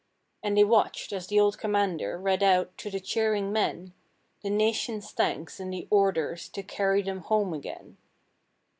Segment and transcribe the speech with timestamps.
[0.41, 3.93] And they watched as the old commander Read out, to the cheering men,
[4.41, 7.97] The Nation's thanks and the orders To carry them home again.